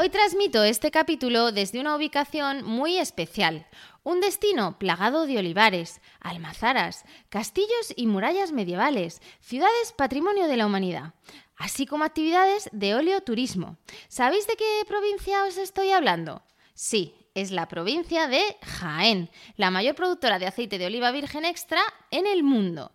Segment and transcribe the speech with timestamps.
[0.00, 3.66] Hoy transmito este capítulo desde una ubicación muy especial,
[4.04, 11.14] un destino plagado de olivares, almazaras, castillos y murallas medievales, ciudades patrimonio de la humanidad,
[11.56, 13.76] así como actividades de oleoturismo.
[14.06, 16.44] ¿Sabéis de qué provincia os estoy hablando?
[16.74, 21.80] Sí, es la provincia de Jaén, la mayor productora de aceite de oliva virgen extra
[22.12, 22.92] en el mundo.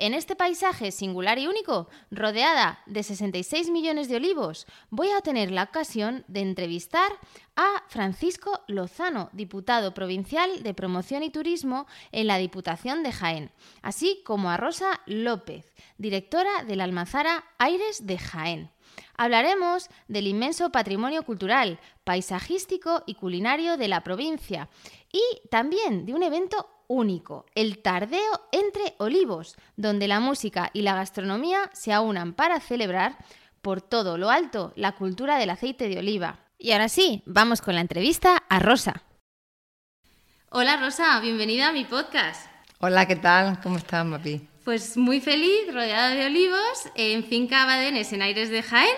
[0.00, 5.50] En este paisaje singular y único, rodeada de 66 millones de olivos, voy a tener
[5.50, 7.10] la ocasión de entrevistar
[7.56, 13.50] a Francisco Lozano, diputado provincial de Promoción y Turismo en la Diputación de Jaén,
[13.82, 18.70] así como a Rosa López, directora de la Almazara Aires de Jaén.
[19.16, 24.68] Hablaremos del inmenso patrimonio cultural, paisajístico y culinario de la provincia
[25.10, 30.96] y también de un evento único, el Tardeo entre Olivos, donde la música y la
[30.96, 33.16] gastronomía se aunan para celebrar
[33.62, 36.40] por todo lo alto la cultura del aceite de oliva.
[36.58, 39.04] Y ahora sí, vamos con la entrevista a Rosa.
[40.50, 42.50] Hola Rosa, bienvenida a mi podcast.
[42.80, 43.60] Hola, ¿qué tal?
[43.60, 44.40] ¿Cómo estás, Mapi?
[44.64, 48.96] Pues muy feliz, rodeada de olivos, en Finca Badenes, en Aires de Jaén.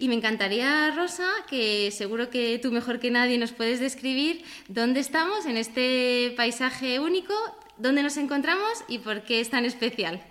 [0.00, 5.00] Y me encantaría, Rosa, que seguro que tú mejor que nadie nos puedes describir dónde
[5.00, 7.34] estamos en este paisaje único,
[7.78, 10.22] dónde nos encontramos y por qué es tan especial.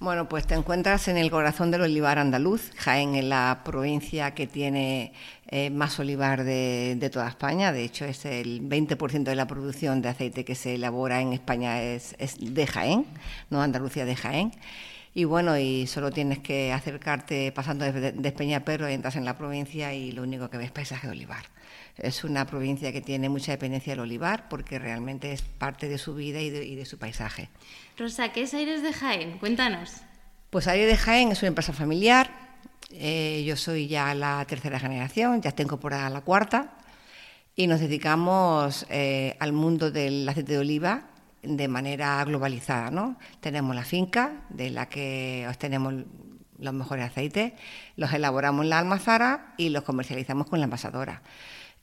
[0.00, 2.72] Bueno, pues te encuentras en el corazón del olivar andaluz.
[2.76, 5.12] Jaén es la provincia que tiene
[5.46, 7.72] eh, más olivar de, toda España.
[7.72, 11.80] De hecho, es el 20% de la producción de aceite que se elabora en España
[11.80, 13.06] es, es de Jaén,
[13.48, 14.52] no Andalucía de Jaén.
[15.14, 19.38] Y bueno, y solo tienes que acercarte pasando de, de Peñaperro y entras en la
[19.38, 21.44] provincia y lo único que ves es paisaje de olivar.
[21.96, 26.16] Es una provincia que tiene mucha dependencia del olivar porque realmente es parte de su
[26.16, 27.48] vida y de, su paisaje.
[27.96, 29.38] Rosa, ¿qué es Aires de Jaén?
[29.38, 29.92] Cuéntanos.
[30.50, 32.30] Pues Aires de Jaén es una empresa familiar.
[32.90, 36.72] Eh, yo soy ya la tercera generación, ya tengo por la cuarta.
[37.54, 41.13] Y nos dedicamos eh, al mundo del aceite de oliva
[41.46, 42.90] de manera globalizada.
[42.90, 43.16] ¿no?
[43.40, 45.94] Tenemos la finca, de la que obtenemos
[46.58, 47.52] los mejores aceites,
[47.96, 51.22] los elaboramos en la almazara y los comercializamos con la envasadora.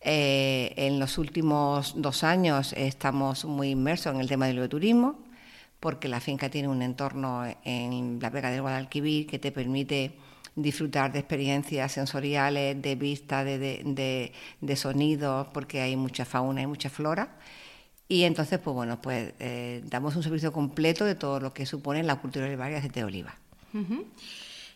[0.03, 5.19] Eh, en los últimos dos años estamos muy inmersos en el tema del turismo,
[5.79, 10.13] porque la finca tiene un entorno en la Vega del Guadalquivir que te permite
[10.55, 16.67] disfrutar de experiencias sensoriales, de vista, de, de, de sonidos, porque hay mucha fauna y
[16.67, 17.37] mucha flora.
[18.11, 22.03] Y entonces, pues bueno, pues eh, damos un servicio completo de todo lo que supone
[22.03, 23.37] la cultura olivaria de aceite de oliva.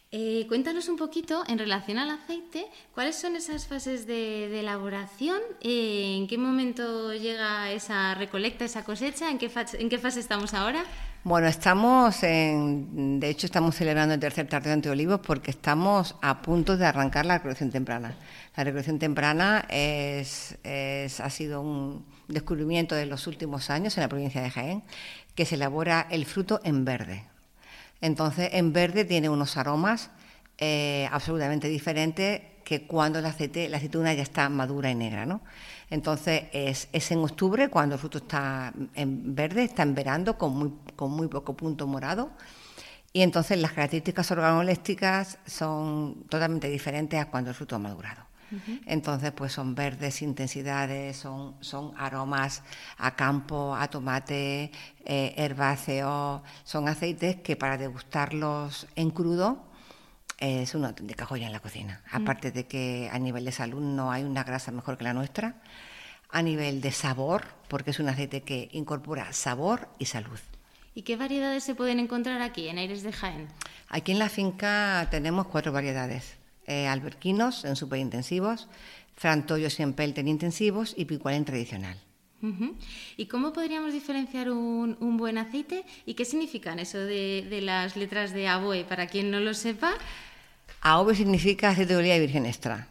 [0.09, 5.41] Eh, cuéntanos un poquito en relación al aceite, ¿cuáles son esas fases de, elaboración?
[5.59, 9.29] Eh, ¿En qué momento llega esa recolecta, esa cosecha?
[9.29, 10.85] ¿En qué, ¿En qué fase estamos ahora?
[11.25, 16.41] Bueno, estamos en, de hecho estamos celebrando el tercer tardeo ante olivos porque estamos a
[16.41, 18.15] punto de arrancar la recolección temprana.
[18.55, 24.41] La recolección temprana es, ha sido un descubrimiento de los últimos años en la provincia
[24.41, 24.83] de Jaén,
[25.35, 27.23] que se elabora el fruto en verde.
[28.01, 30.09] Entonces, en verde tiene unos aromas
[30.57, 35.41] eh, absolutamente diferentes que cuando el aceite, la aceituna ya está madura y negra, ¿no?
[35.89, 40.73] Entonces es, en octubre cuando el fruto está en verde, está en verano con muy,
[40.95, 42.31] con muy poco punto morado.
[43.13, 48.23] Y entonces las características organolépticas son totalmente diferentes a cuando el fruto ha madurado.
[48.85, 52.63] Entonces, pues son verdes intensidades, son, son aromas
[52.97, 54.71] a campo, a tomate,
[55.05, 59.65] eh, herbáceo, son aceites que para degustarlos en crudo
[60.37, 62.01] es una auténtica joya en la cocina.
[62.11, 62.15] Mm.
[62.15, 65.55] Aparte de que a nivel de salud no hay una grasa mejor que la nuestra,
[66.29, 70.39] a nivel de sabor, porque es un aceite que incorpora sabor y salud.
[70.93, 73.47] ¿Y qué variedades se pueden encontrar aquí, en Aires de Jaén?
[73.89, 76.37] Aquí en la finca tenemos cuatro variedades.
[76.67, 78.67] Eh, alberquinos en superintensivos,
[79.15, 81.97] frantollos y empelten intensivos y picual en tradicional.
[83.17, 85.83] ¿Y cómo podríamos diferenciar un, buen aceite?
[86.05, 89.93] ¿Y qué significan eso de, las letras de ABOE, para quien no lo sepa?
[90.81, 92.87] AOVE significa aceite de oliva virgen extra.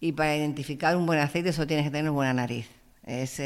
[0.00, 2.68] Y para identificar un buen aceite solo tienes que tener buena nariz.
[3.04, 3.40] es,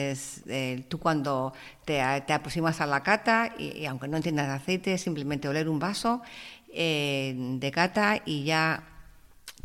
[0.46, 1.52] eh, tú cuando
[1.84, 6.22] te, aproximas a la cata, y, aunque no entiendas de aceite, simplemente oler un vaso
[6.72, 8.95] eh, de cata y ya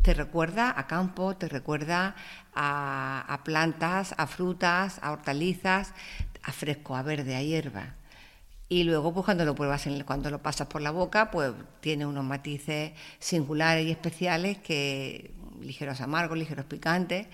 [0.02, 2.16] te recuerda a campo, te recuerda
[2.54, 5.94] a, plantas, a frutas, a hortalizas,
[6.42, 7.94] a fresco, a verde, a hierba.
[8.68, 12.24] Y luego, pues cuando lo pruebas, cuando lo pasas por la boca, pues tiene unos
[12.24, 17.28] matices singulares y especiales que ligeros amargos, ligeros picantes,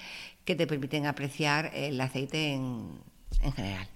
[0.45, 3.01] que te permiten apreciar el aceite en
[3.55, 3.89] general.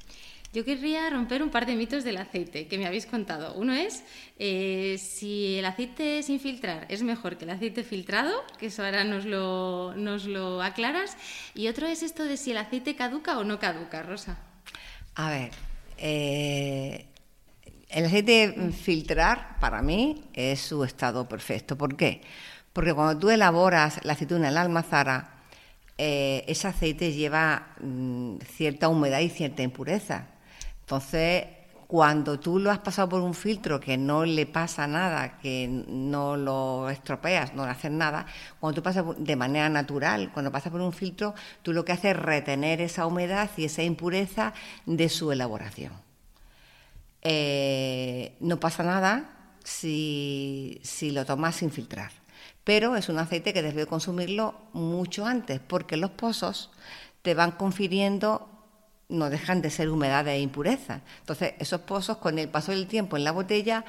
[0.53, 3.55] Yo querría romper un par de mitos del aceite que me habéis contado.
[3.55, 4.05] Uno es
[4.39, 9.03] eh, si el aceite sin filtrar es mejor que el aceite filtrado, que eso ahora
[9.03, 11.17] nos lo, nos lo aclaras.
[11.55, 14.39] Y otro es esto de si el aceite caduca o no caduca, Rosa.
[15.15, 15.53] A ver,
[15.97, 17.07] eh,
[17.89, 21.79] el aceite filtrar para mí es su estado perfecto.
[21.79, 22.21] ¿Por qué?
[22.75, 25.45] Porque cuando tú elaboras la aceituna en la almazara,
[25.97, 30.29] eh, ese aceite lleva mm, cierta humedad y cierta impureza.
[30.83, 31.45] Entonces,
[31.93, 36.39] cuando tú lo has pasado por un filtro que no le pasa nada, que no
[36.39, 38.25] lo estropeas, no le haces nada,
[38.59, 42.13] cuando tú pasas de manera natural, cuando pasas por un filtro, tú lo que haces
[42.13, 44.55] es retener esa humedad y esa impureza
[44.87, 45.93] de su elaboración.
[47.21, 49.29] Eh, no pasa nada
[49.63, 52.11] si, si lo tomas sin filtrar,
[52.65, 56.71] pero es un aceite que debes consumirlo mucho antes, porque los pozos
[57.21, 58.49] te van confiriendo
[59.13, 61.03] no dejan de ser humedades e impurezas.
[61.21, 63.85] Entonces, esos pozos con el paso del tiempo en la botella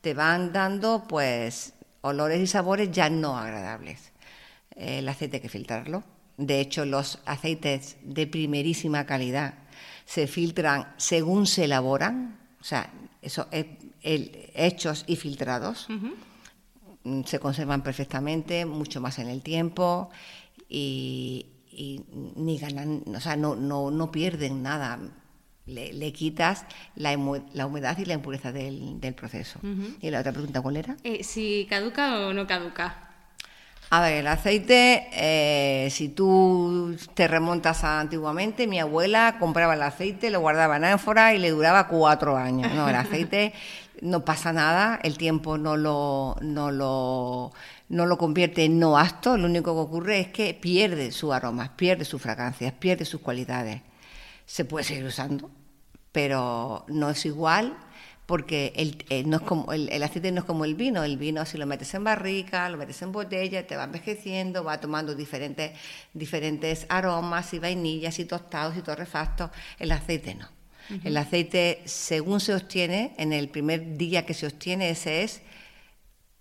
[0.00, 1.72] te van dando pues
[2.02, 4.12] olores y sabores ya no agradables.
[4.76, 6.02] El aceite hay que filtrarlo.
[6.36, 9.54] De hecho, los aceites de primerísima calidad
[10.04, 12.90] se filtran según se elaboran, o sea,
[13.22, 13.66] eso es
[14.02, 15.86] hechos y filtrados.
[17.24, 20.10] Se conservan perfectamente, mucho más en el tiempo
[20.68, 22.04] y, y
[22.36, 24.98] ni ganan, o sea, no, no, no pierden nada.
[25.66, 27.16] Le, quitas la,
[27.54, 29.58] la, humedad y la impureza del, del proceso.
[30.00, 30.96] ¿Y la otra pregunta cuál era?
[31.04, 33.04] Eh, si caduca o no caduca.
[33.90, 39.82] A ver, el aceite, eh, si tú te remontas a antiguamente, mi abuela compraba el
[39.82, 42.72] aceite, lo guardaba en ánfora y le duraba cuatro años.
[42.74, 43.52] No, el aceite
[44.02, 47.52] no pasa nada, el tiempo no lo, no lo,
[47.88, 51.76] no lo convierte en no acto, lo único que ocurre es que pierde su aroma,
[51.76, 53.82] pierde sus fragancias, pierde sus cualidades.
[54.46, 55.50] Se puede seguir usando,
[56.12, 57.76] pero no es igual
[58.26, 61.04] porque el, eh, no es como, el, aceite no es como el vino.
[61.04, 64.80] El vino, si lo metes en barrica, lo metes en botella, te va envejeciendo, va
[64.80, 65.72] tomando diferentes,
[66.14, 69.50] diferentes aromas y vainillas y tostados y torrefactos.
[69.78, 70.48] El aceite no.
[71.02, 75.40] El aceite, según se obtiene, en el primer día que se obtiene, ese es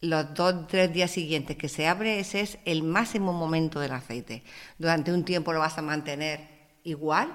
[0.04, 4.44] los dos, tres días siguientes que se abre, ese es el máximo momento del aceite.
[4.78, 6.42] Durante un tiempo lo vas a mantener
[6.84, 7.34] igual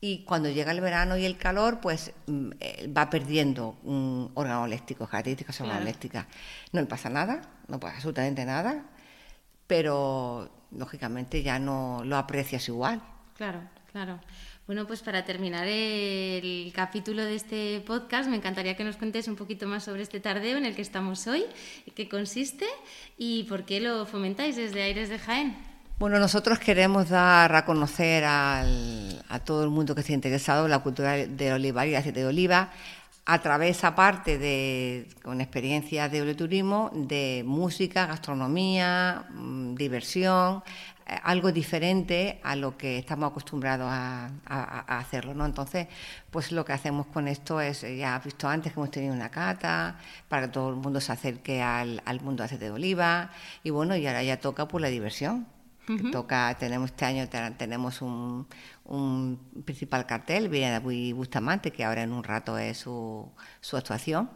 [0.00, 5.08] y cuando llega el verano y el calor, pues mm, eh, va perdiendo un organolécticos,
[5.08, 6.26] características organolécticas.
[6.72, 8.86] No le pasa nada, no pasa absolutamente nada,
[9.68, 13.00] pero lógicamente ya no lo aprecias igual.
[13.36, 13.60] Claro,
[13.92, 14.18] claro.
[14.66, 19.36] Bueno, pues para terminar el capítulo de este podcast, me encantaría que nos cuentes un
[19.36, 21.44] poquito más sobre este tardeo en el que estamos hoy,
[21.94, 22.64] qué consiste
[23.18, 25.54] y por qué lo fomentáis desde Aires de Jaén.
[25.98, 28.64] Bueno, nosotros queremos dar a conocer a
[29.44, 32.70] todo el mundo que esté interesado en la cultura de olivar y aceite de oliva
[33.26, 40.62] a través, aparte de con experiencias de oleoturismo, de música, gastronomía, mm, diversión,
[41.06, 44.30] algo diferente a lo que estamos acostumbrados a,
[44.98, 45.44] hacerlo, ¿no?
[45.44, 45.88] Entonces,
[46.30, 49.14] pues lo que hacemos con esto es, eh, ya has visto antes que hemos tenido
[49.14, 53.30] una cata, para que todo el mundo se acerque al, mundo de aceite de oliva,
[53.62, 55.46] y bueno, y ahora ya toca por la diversión.
[56.12, 58.46] Toca, tenemos este año tenemos un,
[59.66, 60.78] principal cartel, Viene
[61.12, 63.30] Bustamante, que ahora en un rato es su,
[63.60, 64.30] su actuación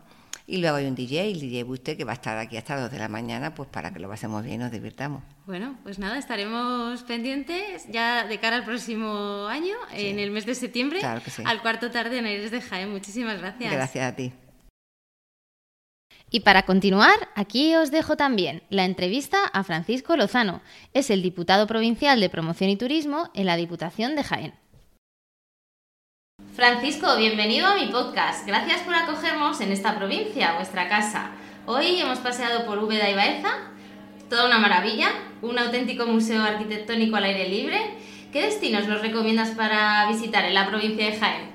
[0.48, 2.84] y luego hay un DJ, el DJ Buste, que va a estar aquí hasta las
[2.84, 5.22] 2 de la mañana, pues para que lo pasemos bien y nos divirtamos.
[5.46, 10.54] Bueno, pues nada, estaremos pendientes ya de cara al próximo año, en el mes de
[10.54, 11.00] septiembre,
[11.44, 12.90] al cuarto tarde en Aires de Jaén.
[12.90, 13.70] Muchísimas gracias.
[13.70, 14.32] Gracias a ti.
[16.30, 20.62] Y para continuar, aquí os dejo también la entrevista a Francisco Lozano.
[20.94, 24.54] Es el diputado provincial de Promoción y Turismo en la Diputación de Jaén.
[26.58, 28.44] Francisco, bienvenido a mi podcast.
[28.44, 31.30] Gracias por acogernos en esta provincia, vuestra casa.
[31.66, 33.50] Hoy hemos paseado por Úbeda y Baeza,
[34.28, 35.06] toda una maravilla,
[35.40, 37.78] un auténtico museo arquitectónico al aire libre
[38.32, 41.50] ¿Qué destinos nos recomiendas para visitar en la provincia de Jaén?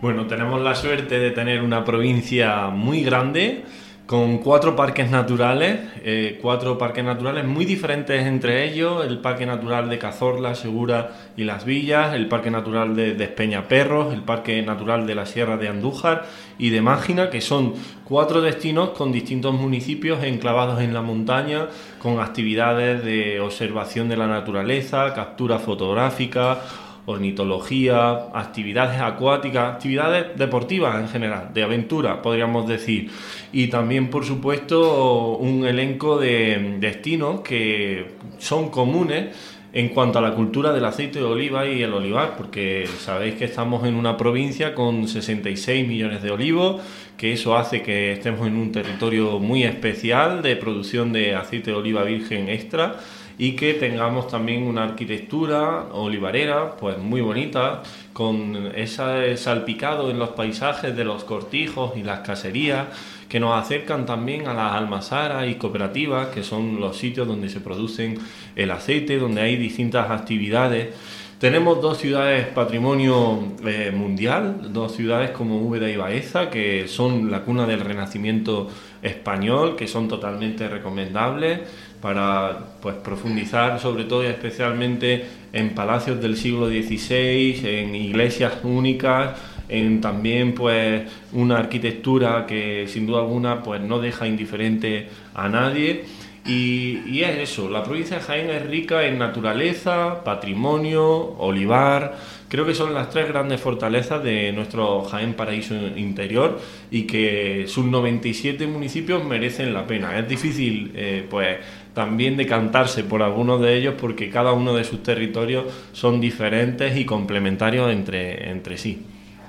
[0.00, 3.64] Bueno, tenemos la suerte de tener una provincia muy grande
[4.06, 9.90] con cuatro parques naturales, eh, cuatro parques naturales muy diferentes entre ellos, el Parque Natural
[9.90, 15.14] de Cazorla, Segura y Las Villas, el Parque Natural de Despeñaperros, el Parque Natural de
[15.16, 16.24] la Sierra de Andújar
[16.56, 21.66] y de Mágina, que son cuatro destinos con distintos municipios enclavados en la montaña,
[21.98, 26.60] con actividades de observación de la naturaleza, captura fotográfica,
[27.06, 33.10] ornitología, actividades acuáticas, actividades deportivas en general, de aventura, podríamos decir.
[33.52, 39.34] Y también, por supuesto, un elenco de destinos que son comunes
[39.72, 43.44] en cuanto a la cultura del aceite de oliva y el olivar, porque sabéis que
[43.44, 46.82] estamos en una provincia con 66 millones de olivos,
[47.16, 51.76] que eso hace que estemos en un territorio muy especial de producción de aceite de
[51.76, 52.96] oliva virgen extra
[53.38, 57.82] y que tengamos también una arquitectura olivarera pues muy bonita
[58.12, 62.86] con ese salpicado en los paisajes de los cortijos y las caserías
[63.28, 67.60] que nos acercan también a las almazaras y cooperativas que son los sitios donde se
[67.60, 68.18] producen
[68.54, 70.94] el aceite donde hay distintas actividades
[71.38, 77.42] tenemos dos ciudades patrimonio eh, mundial, dos ciudades como Úbeda y Baeza, que son la
[77.42, 78.68] cuna del renacimiento
[79.02, 81.60] español, que son totalmente recomendables
[82.00, 89.38] para pues, profundizar sobre todo y especialmente en palacios del siglo XVI, en iglesias únicas,
[89.68, 91.02] en también pues
[91.32, 96.04] una arquitectura que sin duda alguna pues no deja indiferente a nadie
[96.46, 102.16] y, es eso, la provincia de Jaén es rica en naturaleza, patrimonio, olivar,
[102.48, 106.60] creo que son las tres grandes fortalezas de nuestro Jaén Paraíso Interior
[106.90, 110.16] y que sus 97 municipios merecen la pena.
[110.18, 111.58] Es difícil eh, pues
[111.94, 117.04] también decantarse por algunos de ellos porque cada uno de sus territorios son diferentes y
[117.04, 119.04] complementarios entre, entre sí.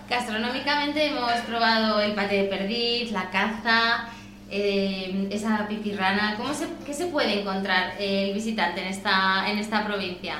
[0.10, 4.08] Gastronómicamente hemos probado el pate de perdiz, la caza,
[4.50, 6.36] eh, esa pipirrana.
[6.38, 10.36] ¿Cómo se, ¿Qué se puede encontrar el visitante en esta, en esta provincia?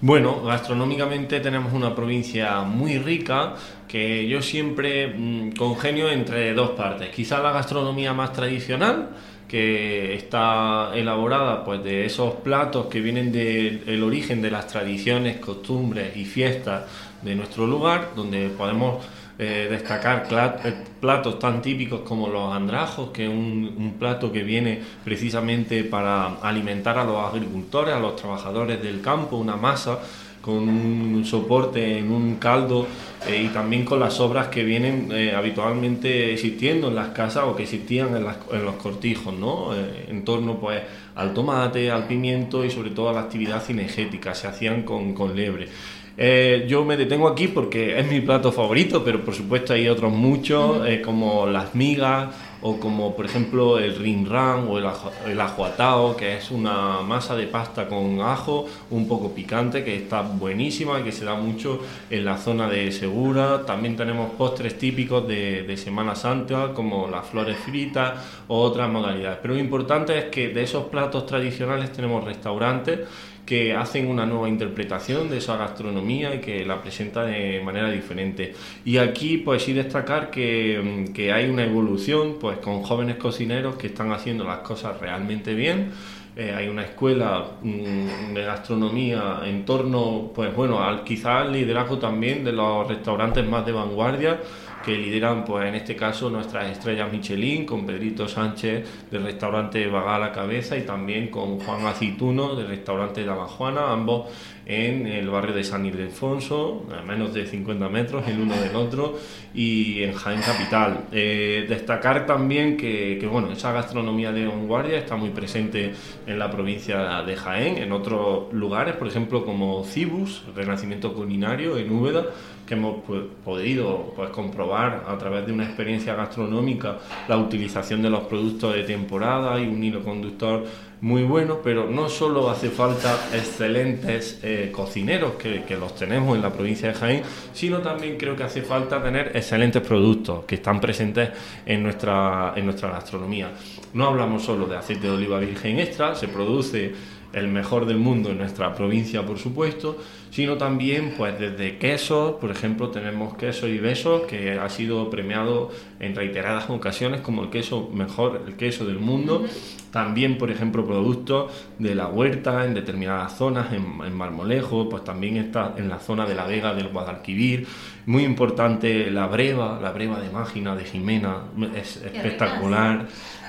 [0.00, 3.54] Bueno, gastronómicamente tenemos una provincia muy rica
[3.88, 7.08] que yo siempre mm, congenio entre dos partes.
[7.10, 9.10] Quizá la gastronomía más tradicional,
[9.48, 16.16] que está elaborada pues de esos platos que vienen del origen de las tradiciones, costumbres
[16.16, 16.82] y fiestas
[17.22, 19.04] de nuestro lugar, donde podemos
[19.36, 20.28] eh, destacar
[20.64, 26.36] eh, platos tan típicos como los andrajos, que es un, plato que viene precisamente para
[26.36, 29.98] alimentar a los agricultores, a los trabajadores del campo, una masa
[30.40, 32.86] con un soporte en un caldo
[33.26, 37.64] eh, y también con las obras que vienen habitualmente existiendo en las casas o que
[37.64, 39.70] existían en, los cortijos, ¿no?
[39.74, 40.80] en torno pues
[41.16, 45.34] al tomate, al pimiento y sobre todo a la actividad cinegética, se hacían con, con
[45.34, 45.68] lebre.
[46.16, 50.12] Eh, yo me detengo aquí porque es mi plato favorito, pero por supuesto hay otros
[50.12, 52.28] muchos, eh, como las migas
[52.62, 54.86] o como por ejemplo el rinran o el,
[55.26, 60.22] el ajuatao, que es una masa de pasta con ajo un poco picante, que está
[60.22, 63.66] buenísima y que se da mucho en la zona de Segura.
[63.66, 68.14] También tenemos postres típicos de, de Semana Santa, como las flores fritas
[68.46, 69.40] o otras modalidades.
[69.42, 73.00] Pero lo importante es que de esos platos tradicionales tenemos restaurantes
[73.46, 78.54] que hacen una nueva interpretación de esa gastronomía y que la presenta de manera diferente.
[78.84, 83.88] Y aquí pues sí destacar que, que hay una evolución pues con jóvenes cocineros que
[83.88, 85.92] están haciendo las cosas realmente bien.
[86.36, 92.42] Eh, hay una escuela mm, de gastronomía en torno, pues bueno, al quizás liderazgo también
[92.42, 94.40] de los restaurantes más de vanguardia
[94.84, 100.18] que lideran, pues en este caso, nuestras estrellas Michelin, con Pedrito Sánchez del restaurante a
[100.18, 104.28] la Cabeza y también con Juan Aceituno del restaurante de La Juana, ambos
[104.66, 109.18] en el barrio de San Ildefonso, a menos de 50 metros el uno del otro,
[109.54, 111.04] y en Jaén Capital.
[111.12, 115.92] Eh, destacar también que, que, bueno, esa gastronomía de vanguardia está muy presente
[116.26, 121.92] en la provincia de Jaén, en otros lugares, por ejemplo, como Cibus, Renacimiento Culinario en
[121.92, 122.26] Úbeda,
[122.66, 128.10] que hemos pues, podido pues, comprobar a través de una experiencia gastronómica la utilización de
[128.10, 130.64] los productos de temporada y un hilo conductor
[131.00, 136.40] muy bueno, pero no solo hace falta excelentes eh, cocineros, que, que, los tenemos en
[136.40, 140.80] la provincia de Jaén, sino también creo que hace falta tener excelentes productos que están
[140.80, 141.28] presentes
[141.66, 143.52] en nuestra, en nuestra gastronomía.
[143.92, 146.94] No hablamos solo de aceite de oliva virgen extra, se produce
[147.34, 149.98] el mejor del mundo en nuestra provincia, por supuesto,
[150.34, 155.70] sino también pues desde quesos, por ejemplo tenemos queso y besos que ha sido premiado
[156.00, 159.46] en reiteradas ocasiones como el queso mejor, el queso del mundo,
[159.92, 165.74] también por ejemplo productos de la huerta en determinadas zonas, en, Marmolejo, pues también está
[165.76, 167.68] en la zona de la Vega del Guadalquivir,
[168.06, 171.44] muy importante la breva, la breva de Mágina, de Jimena,
[171.76, 173.06] es espectacular.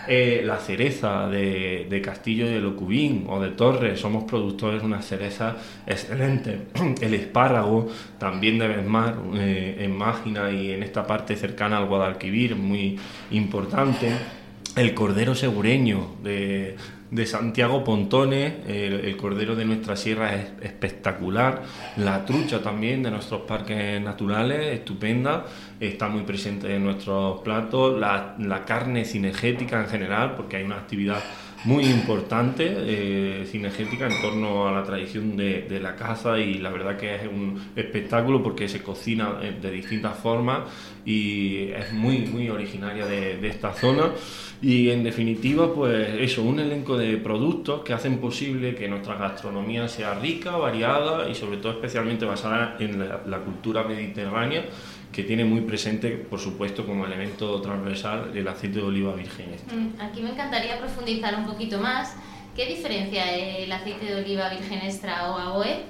[0.08, 5.56] Eh, la cereza de, Castillo de Locubín o de Torres, somos productores de una cereza
[5.88, 6.68] excelente.
[7.01, 12.55] El espárrago también de Besmar, eh, en Mágina y en esta parte cercana al Guadalquivir,
[12.55, 12.98] muy
[13.32, 14.12] importante.
[14.75, 16.75] El cordero segureño de,
[17.12, 21.63] de Santiago Pontones, el, cordero de nuestra sierra es espectacular,
[21.96, 25.46] la trucha también de nuestros parques naturales, estupenda,
[25.79, 30.75] está muy presente en nuestros platos, la, la carne cinegética en general, porque hay una
[30.75, 31.24] actividad
[31.66, 36.96] muy importante, eh, cinegética, en torno a la tradición de, la caza y la verdad
[36.96, 40.70] que es un espectáculo porque se cocina eh, de distintas formas
[41.06, 44.12] y es muy, muy originaria de, esta zona.
[44.62, 49.88] Y en definitiva, pues eso, un elenco de productos que hacen posible que nuestra gastronomía
[49.88, 54.66] sea rica, variada y sobre todo especialmente basada en la cultura mediterránea
[55.16, 59.46] que tiene muy presente, por supuesto, como elemento transversal el aceite de oliva virgen.
[59.72, 62.18] Mm, aquí me encantaría profundizar un poquito más.
[62.54, 65.84] ¿Qué diferencia el aceite de oliva virgen extra o AOE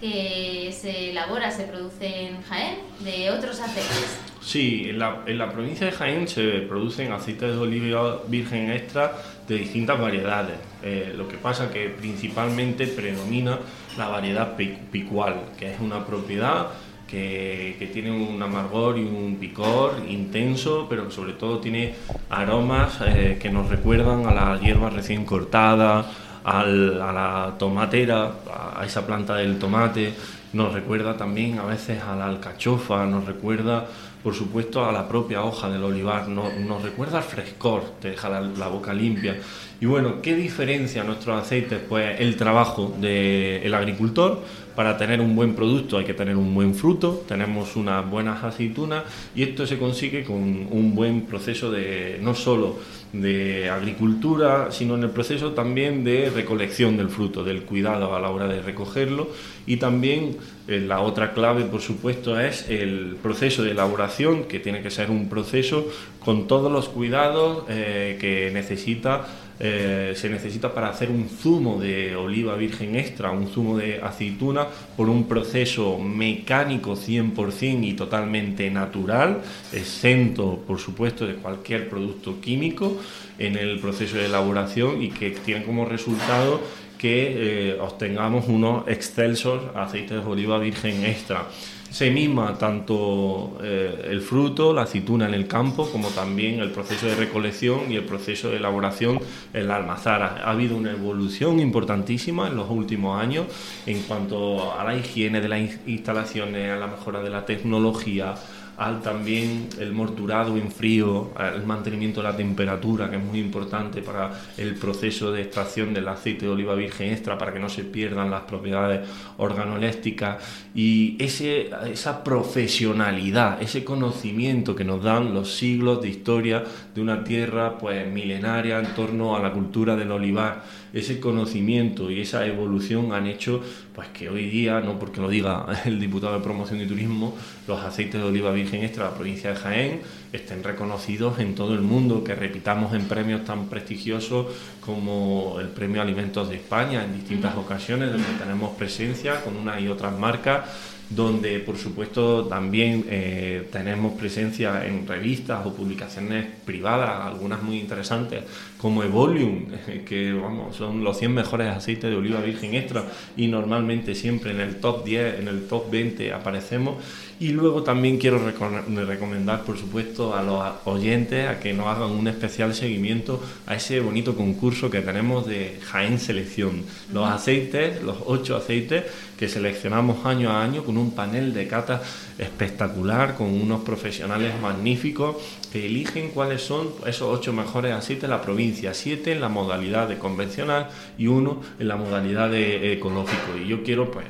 [0.00, 4.18] que se elabora, se produce en Jaén de otros aceites?
[4.40, 9.12] Sí, en la, en la provincia de Jaén se producen aceites de oliva virgen extra
[9.46, 10.56] de distintas variedades.
[10.82, 13.60] Eh, lo que pasa que principalmente predomina
[13.96, 16.70] la variedad picual, que es una propiedad
[17.08, 21.94] que, tiene un amargor y un picor intenso, pero sobre todo tiene
[22.30, 26.10] aromas eh, que nos recuerdan a la hierba recién cortada,
[26.44, 28.32] a la tomatera,
[28.76, 30.12] a esa planta del tomate,
[30.52, 33.86] nos recuerda también a veces a la alcachofa, nos recuerda
[34.24, 38.68] por supuesto a la propia hoja del olivar, nos, recuerda al frescor, te deja la,
[38.68, 39.36] boca limpia.
[39.82, 41.78] Y bueno, ¿qué diferencia nuestros aceites?
[41.86, 44.40] Pues el trabajo del agricultor,
[44.74, 49.04] para tener un buen producto hay que tener un buen fruto, tenemos unas buenas aceitunas
[49.36, 50.40] y esto se consigue con
[50.70, 52.78] un buen proceso de no solo
[53.12, 58.30] de agricultura, sino en el proceso también de recolección del fruto, del cuidado a la
[58.30, 59.28] hora de recogerlo
[59.66, 64.90] y también la otra clave, por supuesto, es el proceso de elaboración, que tiene que
[64.90, 65.86] ser un proceso
[66.24, 69.26] con todos los cuidados eh, que necesita
[69.60, 74.66] eh, se necesita para hacer un zumo de oliva virgen extra, un zumo de aceituna,
[74.96, 82.98] por un proceso mecánico 100% y totalmente natural, exento, por supuesto, de cualquier producto químico
[83.38, 86.60] en el proceso de elaboración y que tiene como resultado
[87.04, 91.44] que eh, obtengamos unos excelsos aceites de oliva virgen extra
[91.90, 97.06] se mima tanto eh, el fruto, la aceituna en el campo, como también el proceso
[97.06, 99.20] de recolección y el proceso de elaboración
[99.52, 100.42] en la almazara.
[100.44, 103.46] Ha habido una evolución importantísima en los últimos años
[103.84, 108.34] en cuanto a la higiene de las instalaciones, a la mejora de la tecnología,
[108.76, 114.02] al también el morturado en frío, el mantenimiento de la temperatura, que es muy importante
[114.02, 117.84] para el proceso de extracción del aceite de oliva virgen extra, para que no se
[117.84, 119.08] pierdan las propiedades
[119.38, 120.42] organolépticas,
[120.74, 127.24] y ese, esa profesionalidad, ese conocimiento que nos dan los siglos de historia de una
[127.24, 133.12] tierra pues milenaria en torno a la cultura del olivar ese conocimiento y esa evolución
[133.12, 133.60] han hecho
[133.94, 137.36] pues que hoy día, no porque lo diga el diputado de promoción y turismo,
[137.68, 140.00] los aceites de oliva virgen extra de la provincia de Jaén
[140.34, 144.46] estén reconocidos en todo el mundo, que repitamos en premios tan prestigiosos
[144.80, 149.88] como el Premio Alimentos de España en distintas ocasiones, donde tenemos presencia con unas y
[149.88, 150.64] otras marcas
[151.10, 158.42] donde por supuesto también eh, tenemos presencia en revistas o publicaciones privadas, algunas muy interesantes,
[158.78, 159.66] como Evolium,
[160.06, 163.04] que vamos, son los 100 mejores aceites de oliva virgen extra
[163.36, 166.96] y normalmente siempre en el top 10, en el top 20 aparecemos.
[167.40, 172.28] Y luego también quiero recomendar, por supuesto, a los oyentes a que nos hagan un
[172.28, 176.84] especial seguimiento a ese bonito concurso que tenemos de Jaén Selección.
[177.12, 179.04] Los aceites, los ocho aceites
[179.36, 182.02] que seleccionamos año a año con un panel de cata
[182.38, 185.36] espectacular, con unos profesionales magníficos
[185.72, 190.08] que eligen cuáles son esos ocho mejores aceites de la provincia, siete en la modalidad
[190.08, 193.58] de convencional y uno en la modalidad de ecológico.
[193.62, 194.26] Y yo quiero pues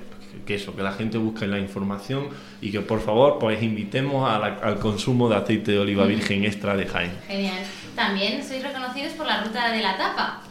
[0.47, 2.29] que eso, que la gente busque la información
[2.61, 6.87] y que por favor pues invitemos al consumo de aceite de oliva virgen extra de
[6.87, 7.13] Jaén.
[7.27, 7.59] Genial.
[7.95, 10.43] También sois reconocidos por la ruta de la tapa.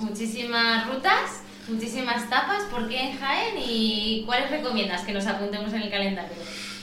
[0.00, 5.82] Muchísimas rutas Muchísimas tapas, ¿por qué en Jaén y cuáles recomiendas que nos apuntemos en
[5.82, 6.36] el calendario?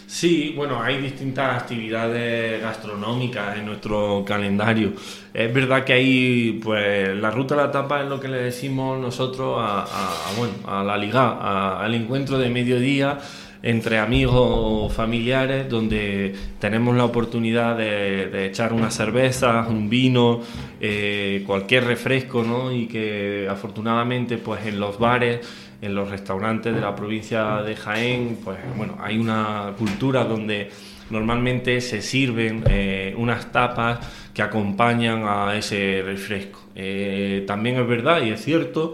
[0.07, 4.93] Sí, bueno, hay distintas actividades gastronómicas en nuestro calendario.
[5.33, 8.99] Es verdad que hay, pues, la ruta de la tapa es lo que le decimos
[8.99, 9.85] nosotros a,
[10.37, 13.17] bueno, a la liga, al encuentro de mediodía
[13.65, 20.41] entre amigos o familiares donde tenemos la oportunidad de, echar una cerveza, un vino,
[20.79, 22.71] eh, cualquier refresco, ¿no?
[22.71, 25.39] Y que afortunadamente, pues, en los bares
[25.81, 30.71] en los restaurantes de la provincia de Jaén, pues bueno, hay una cultura donde
[31.09, 33.99] normalmente se sirven eh, unas tapas
[34.33, 36.61] que acompañan a ese refresco.
[36.75, 38.93] Eh, también es verdad y es cierto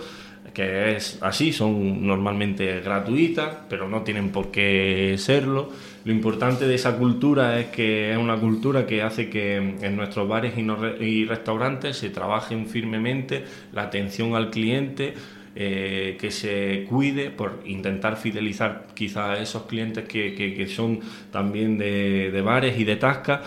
[0.53, 5.69] que es así, son normalmente gratuitas, pero no tienen por qué serlo.
[6.03, 10.27] Lo importante de esa cultura es que es una cultura que hace que en nuestros
[10.27, 15.13] bares y restaurantes se trabajen firmemente la atención al cliente,
[15.53, 21.77] eh, que se cuide por intentar fidelizar quizá a esos clientes que, que, son también
[21.77, 23.41] de, de, bares y de tasca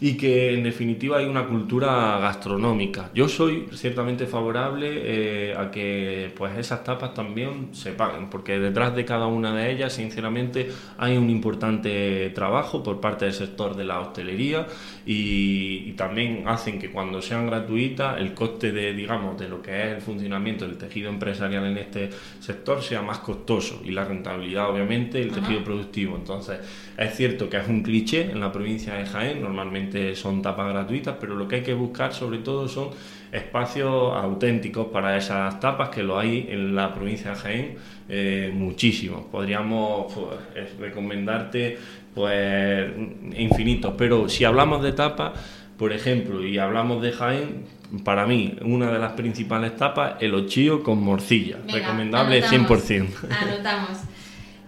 [0.00, 3.10] y que en definitiva hay una cultura gastronómica.
[3.12, 8.94] Yo soy ciertamente favorable eh, a que pues esas tapas también se paguen porque detrás
[8.94, 13.84] de cada una de ellas sinceramente hay un importante trabajo por parte del sector de
[13.84, 14.68] la hostelería
[15.04, 19.70] y, y también hacen que cuando sean gratuitas el coste de digamos de lo que
[19.70, 24.70] es el funcionamiento del tejido empresarial en este sector sea más costoso y la rentabilidad
[24.70, 26.16] obviamente el tejido productivo.
[26.16, 26.58] Entonces
[26.96, 31.16] es cierto que es un cliché en la provincia de Jaén, normalmente son tapas gratuitas,
[31.20, 32.90] pero lo que hay que buscar sobre todo son
[33.32, 37.76] espacios auténticos para esas tapas que lo hay en la provincia de Jaén
[38.08, 39.26] eh, muchísimos.
[39.30, 41.78] Podríamos pues, recomendarte
[42.14, 42.90] pues
[43.36, 45.32] infinitos, pero si hablamos de tapas,
[45.78, 47.64] por ejemplo, y hablamos de Jaén,
[48.04, 51.58] para mí, una de las principales tapas, el ochillo con morcilla.
[51.66, 53.08] Recomendable 100%.
[53.30, 53.98] Anotamos.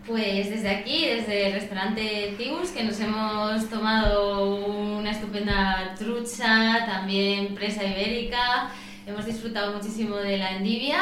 [0.07, 7.55] Pues desde aquí, desde el restaurante Tibus, que nos hemos tomado una estupenda trucha, también
[7.55, 8.71] presa ibérica,
[9.07, 10.99] hemos disfrutado muchísimo de la endivia.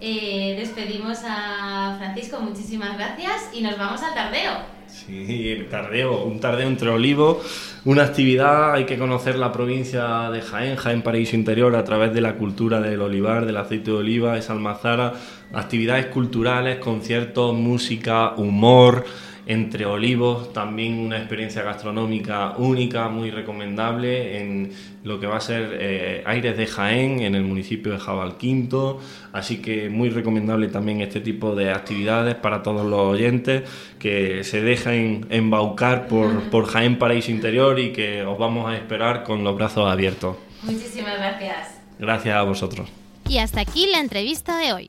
[0.00, 4.79] Eh, despedimos a Francisco, muchísimas gracias y nos vamos al tardeo.
[4.92, 7.38] Sí, el tardeo, un tardeo entre olivos,
[7.84, 12.20] una actividad, hay que conocer la provincia de Jaén, Jaén Paraíso Interior, a través de
[12.20, 15.14] la cultura del olivar, del aceite de oliva, es almazara,
[15.52, 19.04] actividades culturales, conciertos, música, humor,
[19.50, 24.70] entre olivos, también una experiencia gastronómica única, muy recomendable en
[25.02, 29.00] lo que va a ser eh, Aires de Jaén, en el municipio de Jabalquinto,
[29.32, 34.62] así que muy recomendable también este tipo de actividades para todos los oyentes que se
[34.62, 39.56] dejen embaucar por, por Jaén Paraíso Interior y que os vamos a esperar con los
[39.56, 40.36] brazos abiertos.
[40.62, 41.80] Muchísimas gracias.
[41.98, 42.88] Gracias a vosotros.
[43.28, 44.88] Y hasta aquí la entrevista de hoy.